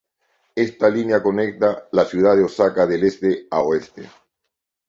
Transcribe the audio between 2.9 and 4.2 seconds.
este a oeste.